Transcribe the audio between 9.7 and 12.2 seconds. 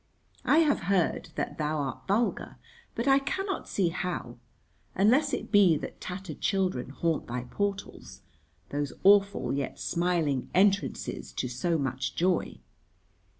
smiling entrances to so much